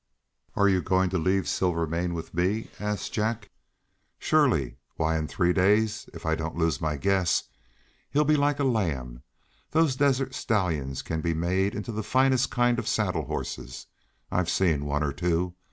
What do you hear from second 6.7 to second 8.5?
my guess, he'll be